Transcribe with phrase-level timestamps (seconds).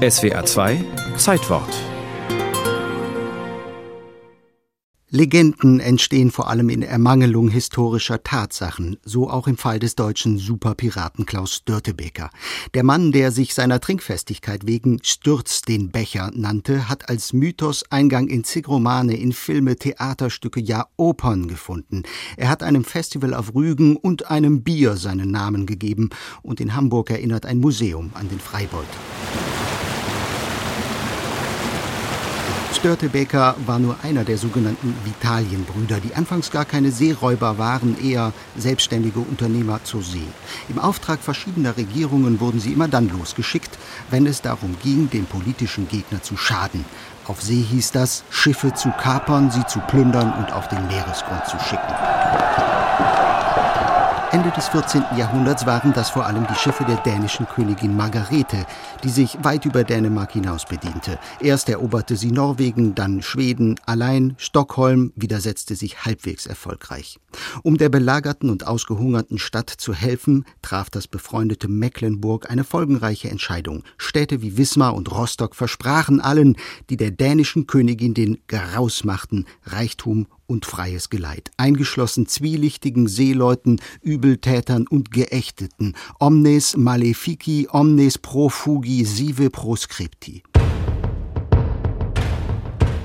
[0.00, 0.82] SWA 2
[1.18, 1.68] Zeitwort
[5.10, 11.26] Legenden entstehen vor allem in Ermangelung historischer Tatsachen, so auch im Fall des deutschen Superpiraten
[11.26, 12.30] Klaus Störtebeker.
[12.72, 18.28] Der Mann, der sich seiner Trinkfestigkeit wegen Stürz den Becher nannte, hat als Mythos Eingang
[18.28, 22.04] in zig Romane, in Filme, Theaterstücke, ja Opern gefunden.
[22.38, 26.08] Er hat einem Festival auf Rügen und einem Bier seinen Namen gegeben
[26.40, 28.88] und in Hamburg erinnert ein Museum an den Freibeut.
[32.72, 39.20] Störtebeker war nur einer der sogenannten Vitalienbrüder, die anfangs gar keine Seeräuber waren, eher selbstständige
[39.20, 40.26] Unternehmer zur See.
[40.68, 43.76] Im Auftrag verschiedener Regierungen wurden sie immer dann losgeschickt,
[44.10, 46.84] wenn es darum ging, dem politischen Gegner zu schaden.
[47.26, 51.58] Auf See hieß das, Schiffe zu kapern, sie zu plündern und auf den Meeresgrund zu
[51.58, 51.94] schicken.
[54.32, 55.02] Ende des 14.
[55.16, 58.64] Jahrhunderts waren das vor allem die Schiffe der dänischen Königin Margarete,
[59.02, 61.18] die sich weit über Dänemark hinaus bediente.
[61.40, 67.18] Erst eroberte sie Norwegen, dann Schweden, allein Stockholm widersetzte sich halbwegs erfolgreich.
[67.64, 73.82] Um der belagerten und ausgehungerten Stadt zu helfen, traf das befreundete Mecklenburg eine folgenreiche Entscheidung.
[73.98, 76.56] Städte wie Wismar und Rostock versprachen allen,
[76.88, 84.86] die der dänischen Königin den Garaus machten, Reichtum und freies Geleit, eingeschlossen zwielichtigen Seeleuten, Übeltätern
[84.86, 90.42] und Geächteten, omnes malefici, omnes profugi sive proscripti.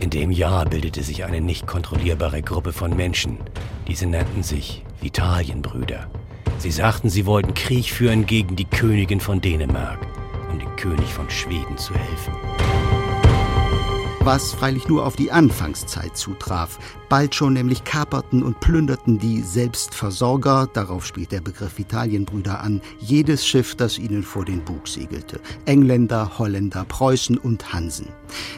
[0.00, 3.38] In dem Jahr bildete sich eine nicht kontrollierbare Gruppe von Menschen.
[3.86, 6.10] Diese nannten sich Vitalienbrüder.
[6.58, 10.00] Sie sagten, sie wollten Krieg führen gegen die Königin von Dänemark,
[10.50, 12.77] um dem König von Schweden zu helfen
[14.28, 16.78] was freilich nur auf die Anfangszeit zutraf.
[17.08, 23.46] Bald schon nämlich kaperten und plünderten die Selbstversorger, darauf spielt der Begriff Italienbrüder an, jedes
[23.46, 25.40] Schiff, das ihnen vor den Bug segelte.
[25.64, 28.08] Engländer, Holländer, Preußen und Hansen.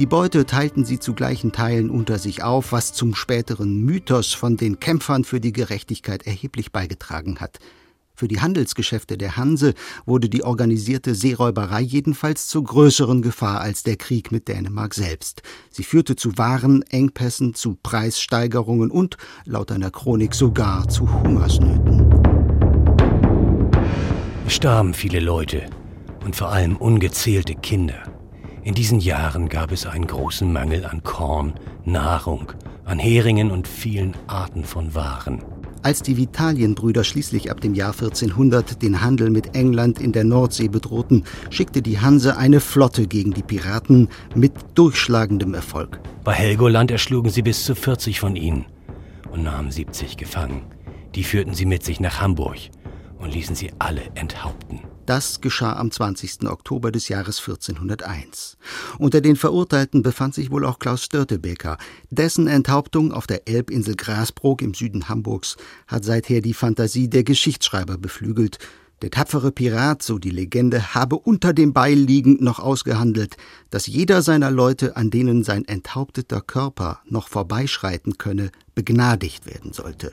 [0.00, 4.56] Die Beute teilten sie zu gleichen Teilen unter sich auf, was zum späteren Mythos von
[4.56, 7.60] den Kämpfern für die Gerechtigkeit erheblich beigetragen hat.
[8.14, 9.74] Für die Handelsgeschäfte der Hanse
[10.04, 15.42] wurde die organisierte Seeräuberei jedenfalls zur größeren Gefahr als der Krieg mit Dänemark selbst.
[15.70, 22.10] Sie führte zu Warenengpässen, zu Preissteigerungen und, laut einer Chronik sogar, zu Hungersnöten.
[24.46, 25.66] Es starben viele Leute
[26.24, 28.02] und vor allem ungezählte Kinder.
[28.62, 32.52] In diesen Jahren gab es einen großen Mangel an Korn, Nahrung,
[32.84, 35.42] an Heringen und vielen Arten von Waren.
[35.82, 40.68] Als die Vitalienbrüder schließlich ab dem Jahr 1400 den Handel mit England in der Nordsee
[40.68, 45.98] bedrohten, schickte die Hanse eine Flotte gegen die Piraten mit durchschlagendem Erfolg.
[46.22, 48.66] Bei Helgoland erschlugen sie bis zu 40 von ihnen
[49.32, 50.62] und nahmen 70 gefangen.
[51.16, 52.58] Die führten sie mit sich nach Hamburg
[53.18, 54.80] und ließen sie alle enthaupten.
[55.12, 56.48] Das geschah am 20.
[56.48, 58.56] Oktober des Jahres 1401.
[58.98, 61.76] Unter den Verurteilten befand sich wohl auch Klaus Störtebeker.
[62.08, 67.98] Dessen Enthauptung auf der Elbinsel Grasbrook im Süden Hamburgs hat seither die Fantasie der Geschichtsschreiber
[67.98, 68.58] beflügelt.
[69.02, 73.36] Der tapfere Pirat, so die Legende, habe unter dem Beil liegend noch ausgehandelt,
[73.68, 80.12] dass jeder seiner Leute, an denen sein enthaupteter Körper noch vorbeischreiten könne, begnadigt werden sollte.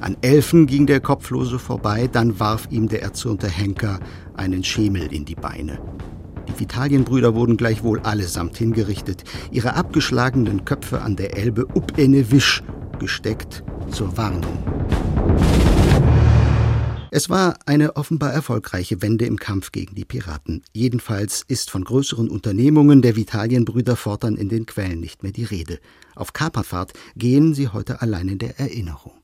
[0.00, 3.98] An Elfen ging der Kopflose vorbei, dann warf ihm der erzürnte Henker
[4.34, 5.80] einen Schemel in die Beine.
[6.46, 12.62] Die Vitalienbrüder wurden gleichwohl allesamt hingerichtet, ihre abgeschlagenen Köpfe an der Elbe up ene Wisch
[13.00, 14.58] gesteckt zur Warnung.
[17.10, 20.62] Es war eine offenbar erfolgreiche Wende im Kampf gegen die Piraten.
[20.72, 25.80] Jedenfalls ist von größeren Unternehmungen der Vitalienbrüder fortan in den Quellen nicht mehr die Rede.
[26.14, 29.18] Auf Kaperfahrt gehen sie heute allein in der Erinnerung.